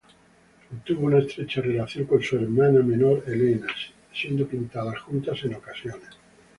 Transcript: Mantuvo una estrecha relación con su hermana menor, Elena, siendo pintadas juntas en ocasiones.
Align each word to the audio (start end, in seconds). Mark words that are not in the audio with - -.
Mantuvo 0.71 1.05
una 1.05 1.19
estrecha 1.19 1.61
relación 1.61 2.05
con 2.05 2.23
su 2.23 2.35
hermana 2.35 2.81
menor, 2.81 3.23
Elena, 3.27 3.67
siendo 4.11 4.47
pintadas 4.47 4.99
juntas 4.99 5.37
en 5.43 5.53
ocasiones. 5.53 6.09